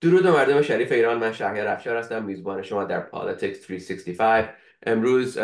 [0.00, 4.44] درود مردم شریف ایران من شهریار افشار هستم میزبان شما در پالیتیکس 365
[4.86, 5.38] امروز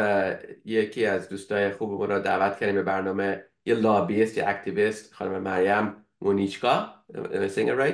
[0.65, 5.97] یکی از دوستای خوبمون را دعوت کردیم به برنامه یه لابیست یه اکتیویست خانم مریم
[6.21, 6.95] مونیچکا.
[7.15, 7.93] Saying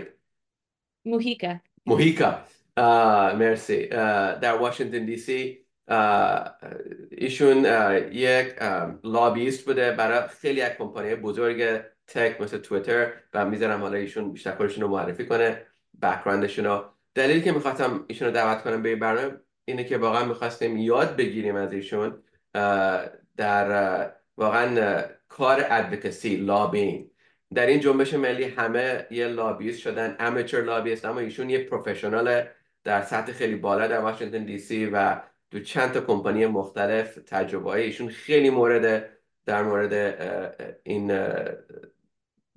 [1.04, 1.54] موهیکا.
[1.86, 2.38] موهیکا.
[3.36, 3.86] مرسی.
[3.86, 5.66] در واشنگتن دی سی
[7.10, 7.64] ایشون
[8.12, 8.54] یک
[9.04, 14.54] لابیست بوده برای خیلی یک کمپانی بزرگ تک مثل تویتر و می‌ذارم حالا ایشون بیشتر
[14.54, 15.62] خودشون رو معرفی کنه.
[16.02, 16.84] بکراندشون رو
[17.14, 21.16] دلیلی که می‌خواستم ایشون رو دعوت کنم به این برنامه اینه که واقعا می‌خواستیم یاد
[21.16, 22.22] بگیریم از ایشون
[23.36, 27.10] در واقعا کار ادوکسی لابینگ
[27.54, 32.44] در این جنبش ملی همه یه لابیست شدن امچر لابیست اما ایشون یه پروفشنال
[32.84, 37.70] در سطح خیلی بالا در واشنگتن دی سی و دو چند تا کمپانی مختلف تجربه
[37.70, 39.08] ایشون خیلی مورد
[39.46, 39.92] در مورد
[40.82, 41.12] این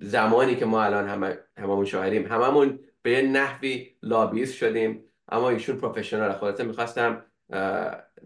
[0.00, 2.26] زمانی که ما الان همه هممون شاهدیم.
[2.26, 5.04] هممون به یه نحوی لابیست شدیم.
[5.28, 6.32] اما ایشون پروفشنال.
[6.32, 7.24] خلاصه می‌خواستم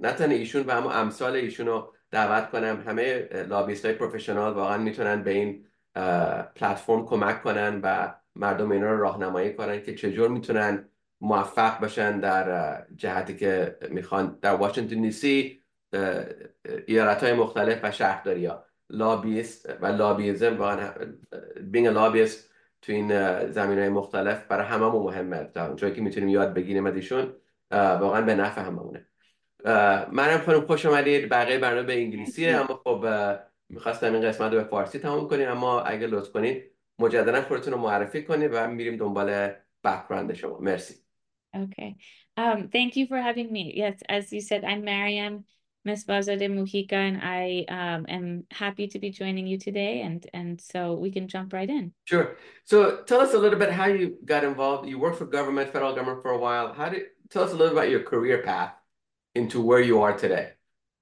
[0.01, 2.83] نه ایشون و اما امثال ایشون رو دعوت کنم.
[2.87, 5.67] همه لابیست های پروفشنال واقعا می‌تونن به این
[6.57, 10.89] پلتفرم کمک کنن و مردم اینا رو راهنمایی کنن که چجور می‌تونن
[11.21, 14.39] موفق باشن در جهتی که می‌خوان.
[14.43, 15.63] در واشنگتن دی سی
[16.87, 20.91] ایالت های مختلف و شهرداری ها لابیست و لابیزم واقعا
[21.61, 22.51] بینگ لابیست
[22.87, 23.09] تو این
[23.51, 27.33] زمین های مختلف برای همه مهمه تا جایی که می‌تونیم یاد بگیریم از ایشون
[27.71, 29.07] واقعا به نفع هممونه
[30.13, 33.07] منم خانم خوش آمدید بقیه برنامه به انگلیسیه اما خب
[33.69, 37.79] می‌خواستم این قسمت رو به فارسی تمام کنیم اما اگه لطف کنید مجددا خودتون رو
[37.79, 39.49] معرفی کنید و میریم دنبال
[39.85, 40.95] بک‌گراند شما مرسی
[41.57, 41.97] Okay.
[42.37, 43.73] Um, thank you for having me.
[43.83, 45.45] Yes, as you said, I'm Mariam.
[45.87, 46.05] Ms.
[46.05, 50.01] Bazade Mujica, and I um, am happy to be joining you today.
[50.01, 51.93] And, and so we can jump right in.
[52.07, 52.37] Sure.
[52.65, 54.89] So tell us a little bit how you got involved.
[54.89, 56.73] You worked for government, federal government for a while.
[56.73, 58.75] How did tell us a little about your career path
[59.37, 60.55] into where you are today?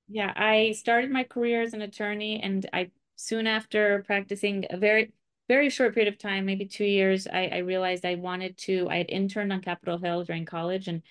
[0.07, 5.13] Yeah, I started my career as an attorney, and I soon after practicing a very
[5.49, 8.89] very short period of time, maybe two years, I, I realized I wanted to.
[8.89, 11.03] I had interned on Capitol Hill during college, and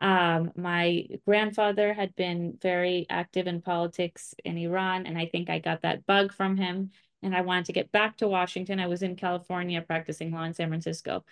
[0.00, 5.58] um, my grandfather had been very active in politics in Iran, and I think I
[5.58, 6.90] got that bug from him.
[7.22, 8.80] And I wanted to get back to Washington.
[8.80, 11.24] I was in California practicing law in San Francisco.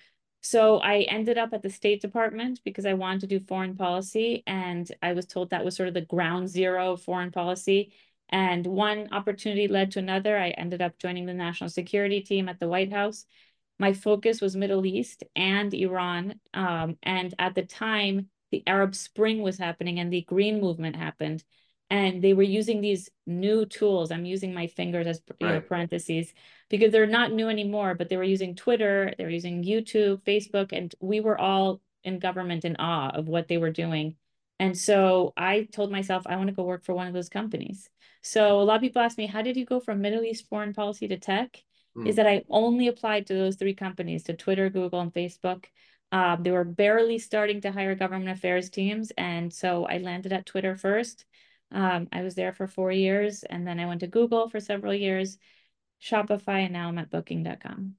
[0.42, 4.42] So I ended up at the State Department because I wanted to do foreign policy.
[4.46, 7.92] And I was told that was sort of the ground zero of foreign policy.
[8.28, 10.38] And one opportunity led to another.
[10.38, 13.24] I ended up joining the national security team at the White House.
[13.78, 16.38] My focus was Middle East and Iran.
[16.52, 21.44] Um, and at the time, the Arab Spring was happening and the Green Movement happened.
[21.90, 24.10] And they were using these new tools.
[24.10, 25.54] I'm using my fingers as right.
[25.54, 26.34] know, parentheses
[26.68, 30.72] because they're not new anymore, but they were using Twitter, they were using YouTube, Facebook,
[30.72, 34.16] and we were all in government in awe of what they were doing.
[34.58, 37.88] And so I told myself, I want to go work for one of those companies.
[38.22, 40.74] So a lot of people ask me, how did you go from Middle East foreign
[40.74, 41.62] policy to tech?
[41.96, 42.08] Mm.
[42.08, 45.64] Is that I only applied to those three companies, to Twitter, Google, and Facebook.
[46.10, 49.12] Um, they were barely starting to hire government affairs teams.
[49.18, 51.24] And so I landed at Twitter first.
[51.70, 53.42] Um, I was there for four years.
[53.42, 55.38] And then I went to Google for several years,
[56.02, 57.94] Shopify, and now I'm at booking.com.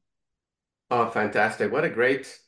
[0.90, 1.72] Oh, fantastic.
[1.72, 2.40] What a great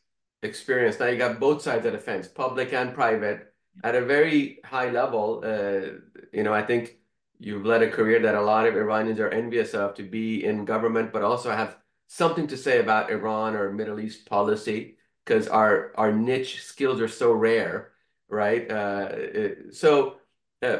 [0.41, 0.99] experience.
[0.99, 4.89] Now you got both sides of the fence, public and private, at a very high
[4.89, 5.43] level.
[5.45, 5.99] Uh,
[6.33, 6.97] you know, I think
[7.39, 10.65] you've led a career that a lot of Iranians are envious of to be in
[10.65, 15.93] government, but also have something to say about Iran or Middle East policy because our
[15.97, 17.91] our niche skills are so rare,
[18.29, 18.69] right?
[18.71, 20.17] Uh, it, so
[20.61, 20.79] uh,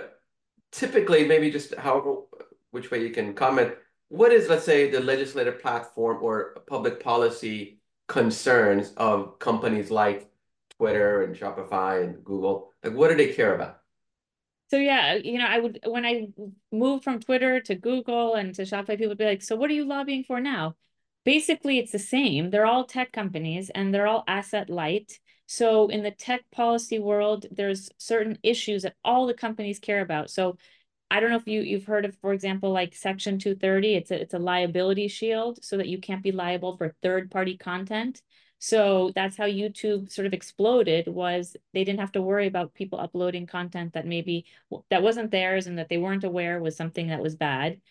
[0.71, 2.21] typically, maybe just however
[2.71, 3.73] which way you can comment.
[4.09, 10.29] What is, let's say, the legislative platform or public policy concerns of companies like
[10.77, 12.71] Twitter and Shopify and Google?
[12.83, 13.81] Like, what do they care about?
[14.69, 16.29] So yeah, you know, I would when I
[16.71, 19.73] moved from Twitter to Google and to Shopify, people would be like, "So what are
[19.73, 20.75] you lobbying for now?"
[21.25, 22.49] Basically it's the same.
[22.49, 25.19] They're all tech companies and they're all asset light.
[25.47, 30.29] So in the tech policy world, there's certain issues that all the companies care about.
[30.29, 30.57] So
[31.09, 33.95] I don't know if you you've heard of, for example, like Section 230.
[33.95, 37.57] It's a it's a liability shield so that you can't be liable for third party
[37.57, 38.21] content.
[38.59, 41.07] So that's how YouTube sort of exploded.
[41.07, 44.45] Was they didn't have to worry about people uploading content that maybe
[44.89, 47.81] that wasn't theirs and that they weren't aware was something that was bad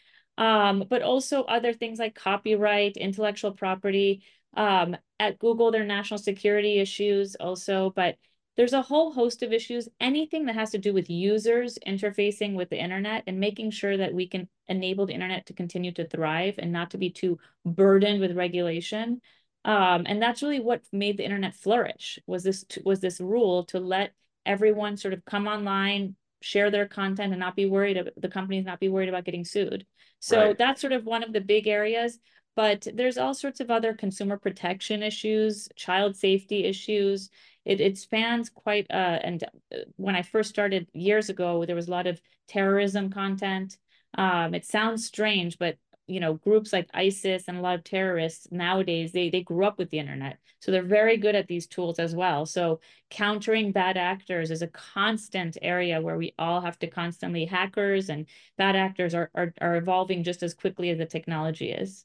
[0.41, 4.23] um, but also other things like copyright, intellectual property.
[4.57, 8.17] Um, at Google, there are national security issues also, but
[8.57, 9.87] there's a whole host of issues.
[10.01, 14.15] Anything that has to do with users interfacing with the internet and making sure that
[14.15, 18.21] we can enable the internet to continue to thrive and not to be too burdened
[18.21, 19.21] with regulation.
[19.67, 23.79] Um, and that's really what made the internet flourish was this was this rule to
[23.79, 24.15] let
[24.47, 28.65] everyone sort of come online, share their content and not be worried about the companies
[28.65, 29.87] not be worried about getting sued.
[30.19, 30.59] So right.
[30.59, 32.19] that's sort of one of the big areas.
[32.57, 37.31] But there's all sorts of other consumer protection issues, child safety issues.
[37.65, 41.89] It, it spans quite, uh, and uh, when I first started years ago, there was
[41.89, 43.79] a lot of terrorism content.
[44.19, 45.77] Um, it sounds strange, but
[46.11, 49.79] you know groups like isis and a lot of terrorists nowadays they they grew up
[49.79, 52.81] with the internet so they're very good at these tools as well so
[53.11, 58.27] countering bad actors is a constant area where we all have to constantly hackers and
[58.59, 62.05] bad actors are are, are evolving just as quickly as the technology is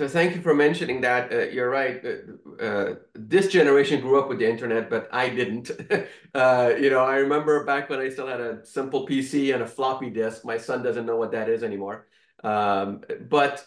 [0.00, 1.30] so thank you for mentioning that.
[1.30, 2.02] Uh, you're right.
[2.02, 5.70] Uh, uh, this generation grew up with the internet, but I didn't.
[6.32, 9.66] Uh, you know, I remember back when I still had a simple PC and a
[9.66, 10.44] floppy disk.
[10.44, 12.06] My son doesn't know what that is anymore.
[12.42, 13.66] Um, but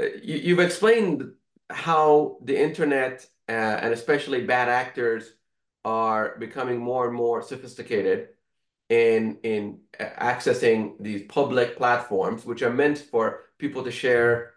[0.00, 1.32] uh, you, you've explained
[1.70, 5.32] how the internet uh, and especially bad actors
[5.84, 8.28] are becoming more and more sophisticated
[8.88, 14.54] in in accessing these public platforms, which are meant for people to share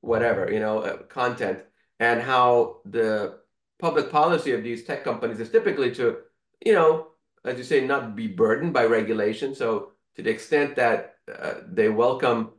[0.00, 1.60] whatever you know uh, content,
[2.00, 3.38] and how the
[3.78, 6.18] public policy of these tech companies is typically to
[6.64, 7.08] you know
[7.44, 9.54] as you say not be burdened by regulation.
[9.54, 12.50] So to the extent that uh, they welcome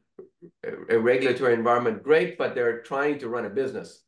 [0.89, 4.03] a regulatory environment, great, but they're trying to run a business.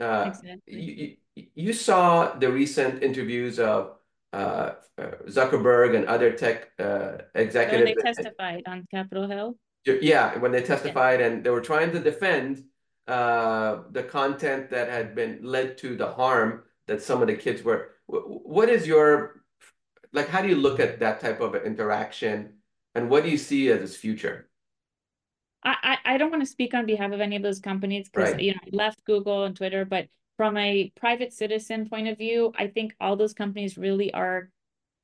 [0.00, 1.18] Uh, exactly.
[1.34, 3.96] you, you, saw the recent interviews of
[4.32, 4.72] uh,
[5.28, 7.84] Zuckerberg and other tech uh, executives.
[7.84, 9.56] When they testified on Capitol Hill.
[9.84, 11.26] Yeah, when they testified, yeah.
[11.26, 12.64] and they were trying to defend
[13.06, 17.62] uh, the content that had been led to the harm that some of the kids
[17.62, 17.92] were.
[18.06, 19.42] What is your
[20.12, 20.28] like?
[20.28, 22.54] How do you look at that type of interaction,
[22.94, 24.50] and what do you see as its future?
[25.64, 28.40] I, I don't want to speak on behalf of any of those companies because right.
[28.40, 32.52] you know I left Google and Twitter, but from a private citizen point of view,
[32.56, 34.50] I think all those companies really are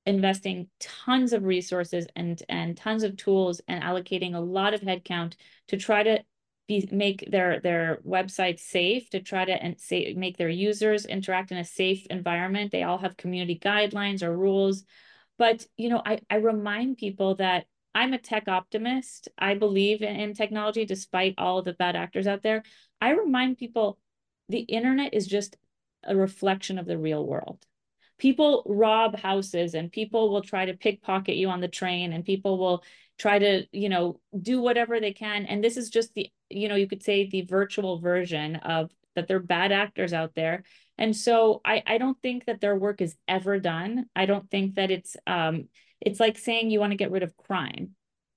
[0.06, 5.34] investing tons of resources and and tons of tools and allocating a lot of headcount
[5.68, 6.22] to try to
[6.68, 11.52] be make their their websites safe to try to and say make their users interact
[11.52, 14.84] in a safe environment they all have community guidelines or rules
[15.38, 19.28] but you know i i remind people that I'm a tech optimist.
[19.38, 22.62] I believe in, in technology despite all the bad actors out there.
[23.00, 23.98] I remind people
[24.48, 25.56] the internet is just
[26.02, 27.64] a reflection of the real world.
[28.18, 32.58] People rob houses and people will try to pickpocket you on the train and people
[32.58, 32.84] will
[33.18, 35.46] try to, you know, do whatever they can.
[35.46, 39.28] And this is just the, you know, you could say the virtual version of that
[39.28, 40.64] they're bad actors out there.
[40.98, 44.06] And so I, I don't think that their work is ever done.
[44.14, 45.68] I don't think that it's um
[46.00, 47.94] it's like saying you want to get rid of crime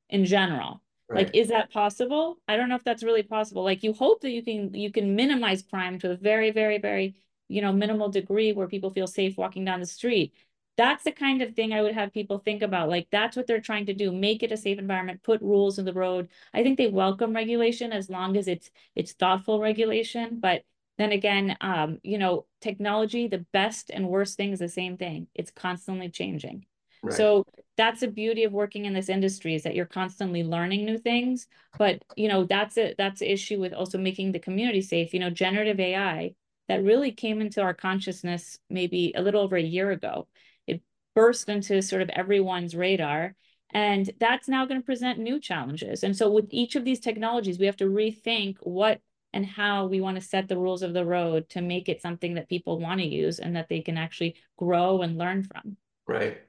[0.10, 0.82] in general.
[1.10, 1.26] Right.
[1.26, 2.38] Like, is that possible?
[2.48, 3.64] I don't know if that's really possible.
[3.64, 7.16] Like, you hope that you can you can minimize crime to a very, very, very,
[7.48, 10.34] you know, minimal degree where people feel safe walking down the street.
[10.76, 12.90] That's the kind of thing I would have people think about.
[12.90, 15.86] Like, that's what they're trying to do: make it a safe environment, put rules in
[15.86, 16.28] the road.
[16.54, 20.40] I think they welcome regulation as long as it's it's thoughtful regulation.
[20.42, 20.64] But
[20.98, 25.28] then again, um, you know, technology, the best and worst thing is the same thing.
[25.34, 26.66] It's constantly changing.
[27.04, 27.16] Right.
[27.16, 27.46] So
[27.78, 31.48] that's the beauty of working in this industry is that you're constantly learning new things.
[31.78, 32.96] But you know, that's it.
[32.98, 35.14] That's the issue with also making the community safe.
[35.14, 36.34] You know, generative AI
[36.68, 40.28] that really came into our consciousness maybe a little over a year ago.
[40.66, 40.82] It
[41.16, 43.36] burst into sort of everyone's radar.
[43.74, 46.04] And that's now going to present new challenges.
[46.04, 49.02] And so with each of these technologies, we have to rethink what
[49.34, 52.36] and how we want to set the rules of the road to make it something
[52.36, 55.76] that people want to use and that they can actually grow and learn from.
[56.08, 56.42] Right.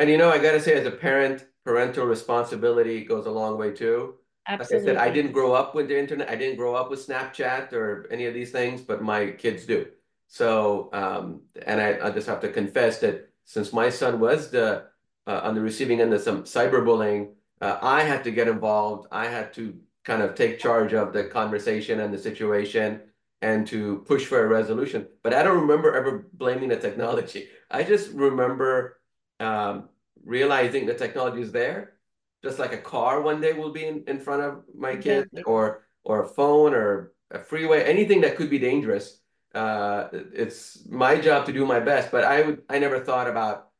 [0.00, 3.58] And you know, I got to say, as a parent, parental responsibility goes a long
[3.58, 4.14] way too.
[4.48, 4.88] Absolutely.
[4.88, 6.30] Like I said, I didn't grow up with the internet.
[6.30, 9.88] I didn't grow up with Snapchat or any of these things, but my kids do.
[10.26, 14.84] So, um, and I, I just have to confess that since my son was the
[15.26, 19.06] uh, on the receiving end of some cyberbullying, uh, I had to get involved.
[19.12, 23.02] I had to kind of take charge of the conversation and the situation
[23.42, 25.08] and to push for a resolution.
[25.22, 27.48] But I don't remember ever blaming the technology.
[27.70, 28.99] I just remember
[29.40, 29.88] um,
[30.24, 31.94] realizing the technology is there,
[32.42, 35.86] just like a car one day will be in, in front of my kid or
[36.04, 39.20] or a phone or a freeway, anything that could be dangerous.
[39.54, 43.70] Uh, it's my job to do my best, but I would I never thought about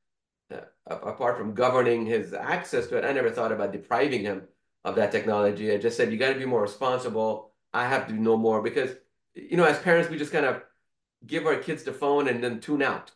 [0.53, 4.49] uh, apart from governing his access to it, I never thought about depriving him
[4.85, 5.73] of that technology.
[5.73, 7.53] I just said you got to be more responsible.
[7.73, 8.91] I have to know more because
[9.35, 10.63] you know as parents we just kind of
[11.27, 13.13] give our kids the phone and then tune out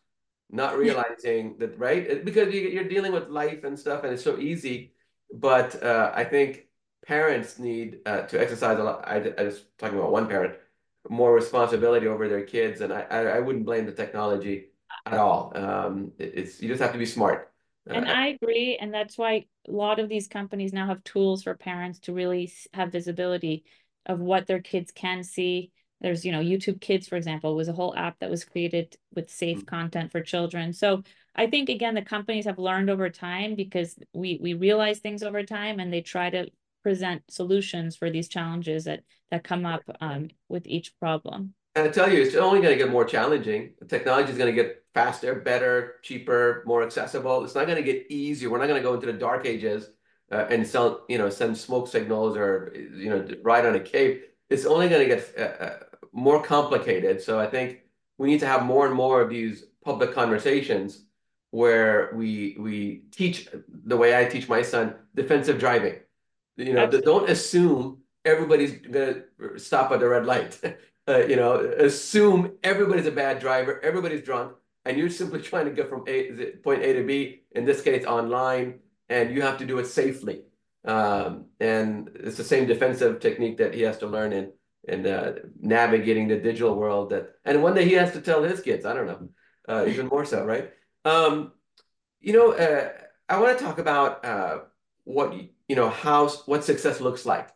[0.54, 2.24] not realizing that, right?
[2.24, 4.94] Because you're dealing with life and stuff, and it's so easy.
[5.32, 6.68] But uh, I think
[7.06, 9.06] parents need uh, to exercise a lot.
[9.06, 10.54] I, I was talking about one parent.
[11.10, 14.70] more responsibility over their kids, and I, I wouldn't blame the technology
[15.06, 15.52] at all.
[15.56, 17.52] Um, it's you just have to be smart.
[17.92, 21.54] And I agree, and that's why a lot of these companies now have tools for
[21.54, 23.64] parents to really have visibility
[24.06, 25.70] of what their kids can see.
[26.04, 29.30] There's, you know, YouTube Kids, for example, was a whole app that was created with
[29.30, 29.64] safe mm-hmm.
[29.64, 30.74] content for children.
[30.74, 31.02] So
[31.34, 35.42] I think again, the companies have learned over time because we we realize things over
[35.42, 36.50] time, and they try to
[36.82, 41.54] present solutions for these challenges that that come up um, with each problem.
[41.74, 43.72] And I tell you, it's only going to get more challenging.
[43.80, 47.44] The technology is going to get faster, better, cheaper, more accessible.
[47.44, 48.50] It's not going to get easier.
[48.50, 49.88] We're not going to go into the dark ages
[50.30, 54.24] uh, and sell, you know, send smoke signals or you know, ride on a cape.
[54.50, 55.78] It's only going to get uh, uh,
[56.14, 57.20] more complicated.
[57.20, 57.80] So I think
[58.16, 61.04] we need to have more and more of these public conversations
[61.50, 65.96] where we we teach the way I teach my son defensive driving.
[66.56, 67.12] You know, Absolutely.
[67.12, 69.22] don't assume everybody's gonna
[69.56, 70.58] stop at the red light.
[71.08, 74.52] uh, you know, assume everybody's a bad driver, everybody's drunk,
[74.84, 78.04] and you're simply trying to get from A, point A to B, in this case,
[78.06, 78.78] online,
[79.08, 80.42] and you have to do it safely.
[80.84, 84.52] Um, and it's the same defensive technique that he has to learn in
[84.88, 87.10] in uh, navigating the digital world.
[87.10, 88.84] That and one day he has to tell his kids.
[88.84, 89.28] I don't know,
[89.68, 90.70] uh, even more so, right?
[91.04, 91.52] Um,
[92.20, 92.90] you know, uh,
[93.28, 94.58] I want to talk about uh,
[95.04, 95.34] what
[95.68, 97.48] you know how what success looks like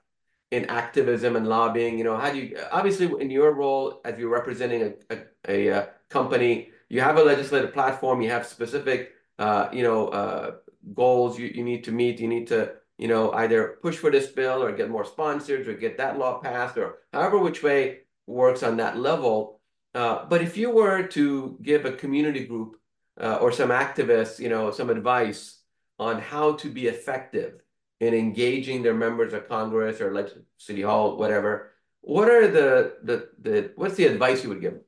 [0.50, 1.98] in activism and lobbying?
[1.98, 5.18] You know, how do you obviously in your role as you're representing a, a,
[5.48, 10.52] a, a company, you have a legislative platform, you have specific uh, you know uh,
[10.94, 12.20] goals you, you need to meet.
[12.20, 15.74] You need to you know either push for this bill or get more sponsors or
[15.74, 19.60] get that law passed or however which way works on that level.
[19.94, 22.76] Uh, but if you were to give a community group
[23.20, 25.60] uh, or some activists, you know, some advice
[25.98, 27.62] on how to be effective
[28.00, 30.28] in engaging their members of Congress or like
[30.58, 34.78] City Hall, whatever, what are the the the what's the advice you would give?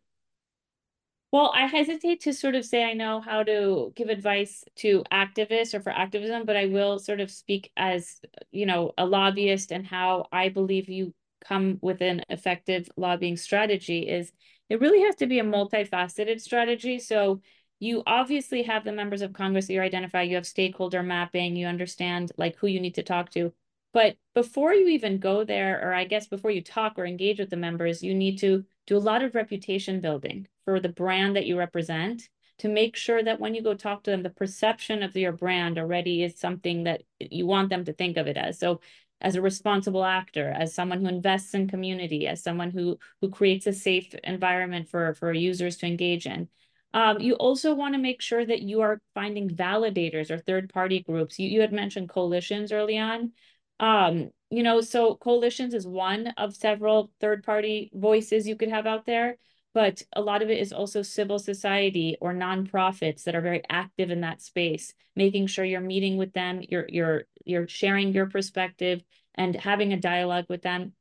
[1.32, 5.74] Well, I hesitate to sort of say I know how to give advice to activists
[5.74, 8.20] or for activism, but I will sort of speak as,
[8.50, 14.08] you know, a lobbyist and how I believe you come with an effective lobbying strategy
[14.08, 14.32] is
[14.68, 16.98] it really has to be a multifaceted strategy.
[16.98, 17.40] So
[17.78, 21.66] you obviously have the members of Congress that you identify, you have stakeholder mapping, you
[21.66, 23.52] understand like who you need to talk to.
[23.92, 27.50] But before you even go there, or I guess before you talk or engage with
[27.50, 31.46] the members, you need to do a lot of reputation building for the brand that
[31.46, 32.28] you represent
[32.58, 35.78] to make sure that when you go talk to them, the perception of your brand
[35.78, 38.58] already is something that you want them to think of it as.
[38.58, 38.80] So
[39.20, 43.66] as a responsible actor, as someone who invests in community, as someone who who creates
[43.66, 46.48] a safe environment for, for users to engage in.
[46.92, 51.00] Um, you also want to make sure that you are finding validators or third party
[51.00, 51.38] groups.
[51.38, 53.32] You, you had mentioned coalitions early on.
[53.80, 58.86] Um, you know, so coalitions is one of several third party voices you could have
[58.86, 59.38] out there,
[59.72, 64.10] but a lot of it is also civil society or nonprofits that are very active
[64.10, 69.02] in that space, making sure you're meeting with them, you're you're you're sharing your perspective
[69.34, 70.92] and having a dialogue with them.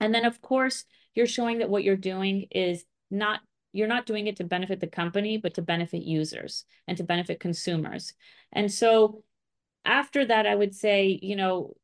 [0.00, 3.40] And then of course, you're showing that what you're doing is not
[3.72, 7.40] you're not doing it to benefit the company, but to benefit users and to benefit
[7.40, 8.12] consumers.
[8.52, 9.22] And so
[9.84, 11.74] after that, I would say, you know,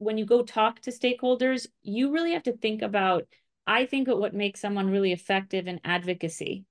[0.00, 3.24] when you go talk to stakeholders, you really have to think about,
[3.66, 6.64] I think what makes someone really effective in advocacy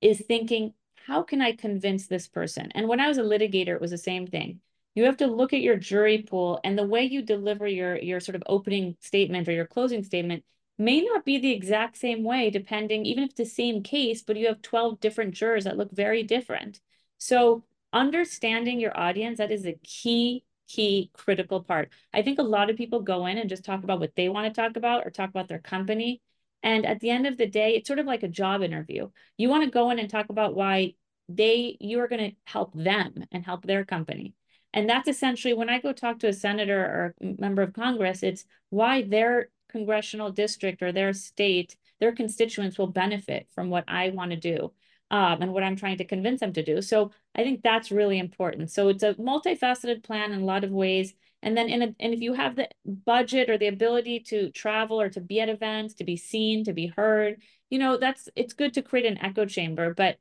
[0.00, 0.72] is thinking,
[1.06, 2.70] how can I convince this person?
[2.76, 4.60] And when I was a litigator, it was the same thing.
[4.94, 8.20] You have to look at your jury pool and the way you deliver your, your
[8.20, 10.44] sort of opening statement or your closing statement
[10.78, 14.36] may not be the exact same way, depending, even if it's the same case, but
[14.36, 16.80] you have 12 different jurors that look very different.
[17.18, 21.90] So understanding your audience, that is a key, key critical part.
[22.12, 24.52] I think a lot of people go in and just talk about what they want
[24.52, 26.20] to talk about or talk about their company.
[26.62, 29.10] And at the end of the day, it's sort of like a job interview.
[29.36, 30.94] You want to go in and talk about why
[31.28, 34.34] they you are going to help them and help their company.
[34.72, 38.44] And that's essentially when I go talk to a senator or member of Congress, it's
[38.70, 44.32] why they're congressional district or their state, their constituents will benefit from what I want
[44.32, 44.72] to do
[45.10, 46.82] um, and what I'm trying to convince them to do.
[46.82, 48.70] So I think that's really important.
[48.70, 51.14] So it's a multifaceted plan in a lot of ways.
[51.42, 55.00] And then in a, and if you have the budget or the ability to travel
[55.00, 58.54] or to be at events, to be seen, to be heard, you know, that's it's
[58.54, 59.94] good to create an echo chamber.
[59.94, 60.18] But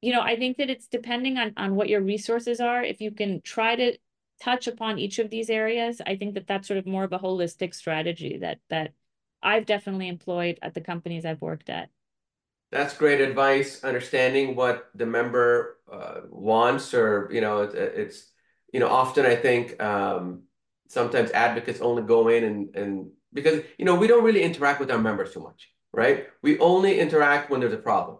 [0.00, 2.84] you know, I think that it's depending on on what your resources are.
[2.84, 3.98] If you can try to
[4.40, 7.18] touch upon each of these areas, I think that that's sort of more of a
[7.18, 8.92] holistic strategy that that
[9.42, 11.90] I've definitely employed at the companies I've worked at.
[12.70, 13.82] That's great advice.
[13.82, 18.30] Understanding what the member uh, wants, or you know, it's, it's,
[18.72, 20.42] you know, often I think um,
[20.88, 24.90] sometimes advocates only go in and and because you know we don't really interact with
[24.90, 26.26] our members too much, right?
[26.42, 28.18] We only interact when there's a problem.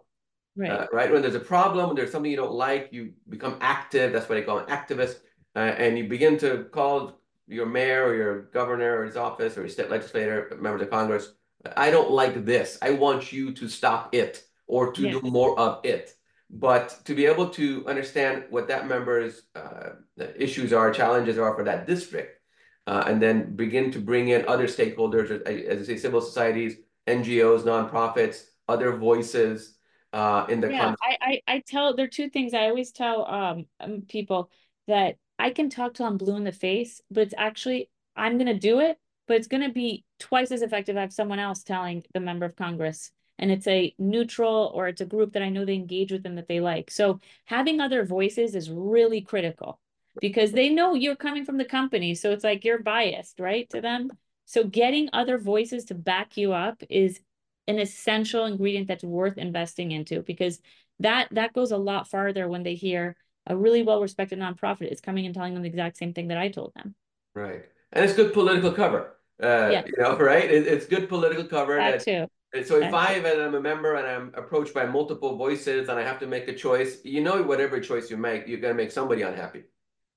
[0.56, 0.70] Right.
[0.72, 1.12] Uh, right?
[1.12, 4.12] When there's a problem, when there's something you don't like, you become active.
[4.12, 5.18] That's what they call an activist.
[5.54, 9.60] Uh, and you begin to call your mayor or your governor or his office or
[9.60, 11.32] your state legislator, members of Congress,
[11.76, 12.78] I don't like this.
[12.82, 15.14] I want you to stop it or to yes.
[15.14, 16.14] do more of it.
[16.50, 19.90] But to be able to understand what that member's uh,
[20.36, 22.40] issues are, challenges are for that district,
[22.86, 27.64] uh, and then begin to bring in other stakeholders, as I say, civil societies, NGOs,
[27.64, 29.78] nonprofits, other voices
[30.12, 33.26] uh, in the yeah, I, I, I tell there are two things I always tell
[33.26, 34.50] um, um people
[34.86, 38.58] that I can talk till I'm blue in the face, but it's actually I'm gonna
[38.58, 38.98] do it,
[39.28, 43.12] but it's gonna be twice as effective if someone else telling the member of Congress
[43.38, 46.36] and it's a neutral or it's a group that I know they engage with and
[46.38, 46.90] that they like.
[46.90, 49.78] So having other voices is really critical
[50.20, 52.14] because they know you're coming from the company.
[52.14, 54.10] So it's like you're biased, right, to them.
[54.46, 57.20] So getting other voices to back you up is
[57.68, 60.60] an essential ingredient that's worth investing into because
[61.00, 63.14] that that goes a lot farther when they hear
[63.46, 66.48] a really well-respected nonprofit is coming and telling them the exact same thing that I
[66.48, 66.94] told them.
[67.34, 67.64] Right.
[67.92, 69.17] And it's good political cover.
[69.42, 69.86] Uh, yes.
[69.86, 70.50] you know, right?
[70.50, 71.76] It, it's good political cover.
[71.76, 72.26] That, that too.
[72.54, 75.98] And so if I, and I'm a member and I'm approached by multiple voices and
[75.98, 78.82] I have to make a choice, you know, whatever choice you make, you're going to
[78.82, 79.64] make somebody unhappy.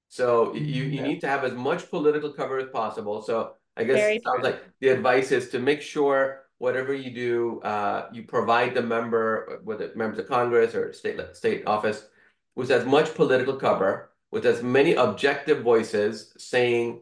[0.08, 1.04] So you, you yeah.
[1.04, 3.22] need to have as much political cover as possible.
[3.22, 4.52] So I guess Very it sounds true.
[4.52, 9.60] like the advice is to make sure whatever you do, uh, you provide the member,
[9.64, 12.08] whether members of Congress or state state office,
[12.56, 17.02] with as much political cover, with as many objective voices saying,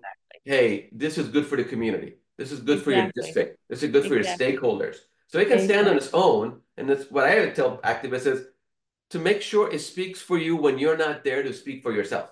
[0.53, 2.11] "Hey, this is good for the community.
[2.37, 2.93] This is good exactly.
[2.93, 3.49] for your district.
[3.69, 4.23] This is good exactly.
[4.23, 4.97] for your stakeholders."
[5.29, 6.61] So it can stand on its own.
[6.75, 8.39] And that's what I would tell activists is
[9.11, 12.29] to make sure it speaks for you when you're not there to speak for yourself.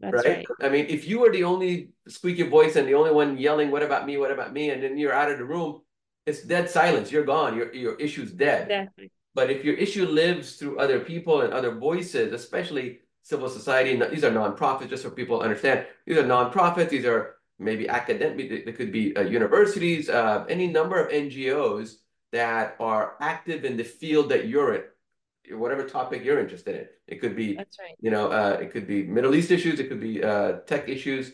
[0.00, 0.26] That's right?
[0.26, 0.46] right.
[0.66, 3.82] I mean, if you are the only squeaky voice and the only one yelling, what
[3.82, 4.16] about me?
[4.16, 4.70] What about me?
[4.70, 5.82] And then you're out of the room,
[6.26, 7.12] it's dead silence.
[7.12, 7.56] You're gone.
[7.56, 8.62] Your, your issue's dead.
[8.62, 9.10] Exactly.
[9.34, 14.24] But if your issue lives through other people and other voices, especially civil society, these
[14.24, 15.86] are nonprofits, just so people understand.
[16.06, 16.90] These are nonprofits.
[16.90, 21.94] These are maybe academic, They could be uh, universities, uh, any number of NGOs
[22.32, 26.86] that are active in the field that you're in, whatever topic you're interested in.
[27.06, 27.66] It could be, right.
[28.00, 31.32] you know, uh, it could be Middle East issues, it could be uh, tech issues,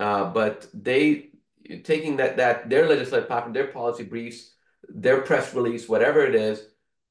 [0.00, 1.30] uh, but they
[1.84, 4.54] taking that that their legislative platform, their policy briefs,
[4.88, 6.62] their press release, whatever it is,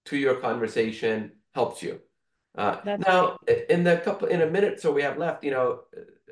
[0.05, 1.99] to your conversation helps you.
[2.57, 3.37] Uh, now,
[3.69, 5.81] in the couple in a minute, so we have left, you know,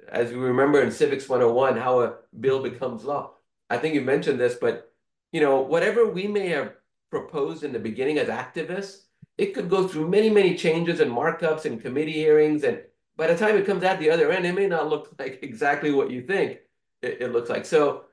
[0.10, 3.32] as we remember in Civics 101, how a bill becomes law.
[3.70, 4.92] I think you mentioned this, but
[5.32, 6.74] you know, whatever we may have
[7.12, 9.04] proposed in the beginning as activists,
[9.38, 12.64] it could go through many, many changes and markups and committee hearings.
[12.64, 12.82] And
[13.18, 15.92] by the time it comes out the other end, it may not look like exactly
[15.92, 16.60] what you think
[17.02, 17.66] it, it looks like.
[17.66, 18.06] So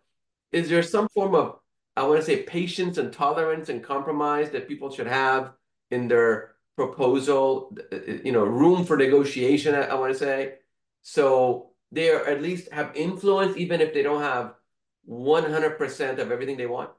[0.50, 1.58] is there some form of,
[1.96, 5.52] I want to say, patience and tolerance and compromise that people should have
[5.90, 10.54] in their proposal, uh, uh, you know, room for negotiation, I, I want to say.
[11.02, 14.54] So they are at least have influence, even if they don't have
[15.04, 16.90] 100% of everything they want?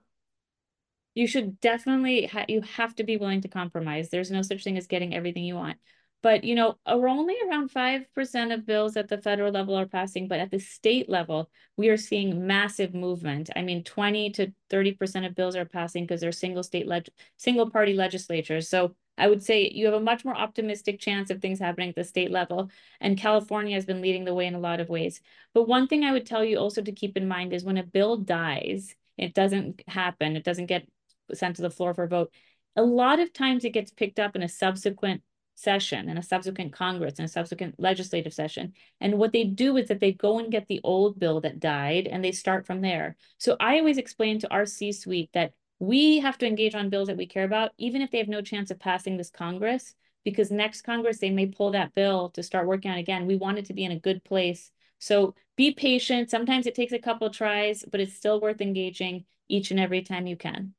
[1.15, 4.09] You should definitely, ha you have to be willing to compromise.
[4.09, 5.77] There's no such thing as getting everything you want.
[6.23, 10.29] But, you know, are only around 5% of bills at the federal level are passing,
[10.29, 13.49] but at the state level, we are seeing massive movement.
[13.55, 17.69] I mean, 20 to 30% of bills are passing because they're single state, leg single
[17.69, 18.69] party legislatures.
[18.69, 21.95] So I would say you have a much more optimistic chance of things happening at
[21.95, 22.69] the state level.
[22.99, 25.21] And California has been leading the way in a lot of ways.
[25.53, 27.83] But one thing I would tell you also to keep in mind is when a
[27.83, 30.87] bill dies, it doesn't happen, it doesn't get
[31.33, 32.31] sent to the floor for a vote.
[32.75, 35.21] A lot of times it gets picked up in a subsequent
[35.55, 38.73] session and a subsequent Congress and a subsequent legislative session.
[38.99, 42.07] And what they do is that they go and get the old bill that died
[42.07, 43.15] and they start from there.
[43.37, 47.09] So I always explain to our C suite that we have to engage on bills
[47.09, 50.49] that we care about, even if they have no chance of passing this Congress, because
[50.49, 53.27] next Congress, they may pull that bill to start working on again.
[53.27, 54.71] We want it to be in a good place.
[54.99, 56.29] So be patient.
[56.29, 60.25] Sometimes it takes a couple tries, but it's still worth engaging each and every time
[60.25, 60.73] you can.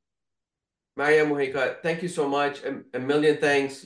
[0.97, 2.63] Maria Mujica, thank you so much.
[2.63, 3.85] A, a million thanks.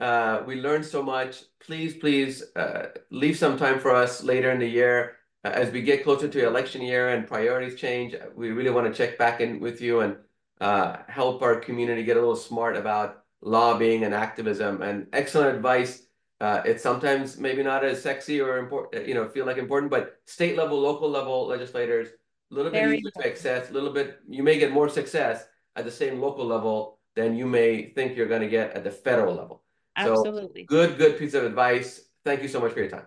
[0.00, 1.42] Uh, we learned so much.
[1.58, 6.04] Please, please uh, leave some time for us later in the year as we get
[6.04, 9.80] closer to election year and priorities change, we really want to check back in with
[9.80, 10.16] you and
[10.60, 14.82] uh, help our community get a little smart about lobbying and activism.
[14.82, 16.06] And excellent advice.
[16.40, 20.20] Uh, it's sometimes maybe not as sexy or important, you know, feel like important, but
[20.26, 22.08] state level, local level legislators,
[22.50, 25.46] a little bit Very easier to access, a little bit, you may get more success
[25.76, 28.90] at the same local level than you may think you're going to get at the
[28.90, 29.62] federal level.
[29.96, 30.62] Absolutely.
[30.62, 32.08] So good, good piece of advice.
[32.24, 33.06] Thank you so much for your time.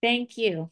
[0.00, 0.70] Thank you.